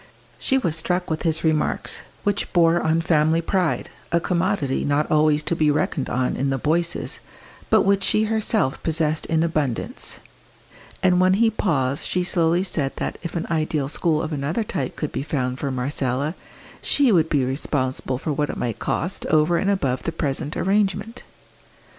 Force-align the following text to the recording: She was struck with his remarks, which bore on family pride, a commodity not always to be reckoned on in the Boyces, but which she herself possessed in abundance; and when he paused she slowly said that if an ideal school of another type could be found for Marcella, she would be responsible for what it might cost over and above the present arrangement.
She 0.39 0.57
was 0.57 0.75
struck 0.75 1.11
with 1.11 1.21
his 1.21 1.43
remarks, 1.43 2.01
which 2.23 2.51
bore 2.53 2.81
on 2.81 3.01
family 3.01 3.39
pride, 3.39 3.89
a 4.11 4.19
commodity 4.19 4.83
not 4.83 5.11
always 5.11 5.43
to 5.43 5.55
be 5.55 5.69
reckoned 5.69 6.09
on 6.09 6.35
in 6.35 6.49
the 6.49 6.57
Boyces, 6.57 7.19
but 7.69 7.83
which 7.83 8.01
she 8.01 8.23
herself 8.23 8.81
possessed 8.81 9.27
in 9.27 9.43
abundance; 9.43 10.19
and 11.03 11.19
when 11.21 11.35
he 11.35 11.51
paused 11.51 12.03
she 12.03 12.23
slowly 12.23 12.63
said 12.63 12.93
that 12.95 13.19
if 13.21 13.35
an 13.35 13.45
ideal 13.51 13.87
school 13.87 14.23
of 14.23 14.33
another 14.33 14.63
type 14.63 14.95
could 14.95 15.11
be 15.11 15.21
found 15.21 15.59
for 15.59 15.69
Marcella, 15.69 16.33
she 16.81 17.11
would 17.11 17.29
be 17.29 17.45
responsible 17.45 18.17
for 18.17 18.33
what 18.33 18.49
it 18.49 18.57
might 18.57 18.79
cost 18.79 19.27
over 19.27 19.59
and 19.59 19.69
above 19.69 20.01
the 20.01 20.11
present 20.11 20.57
arrangement. 20.57 21.21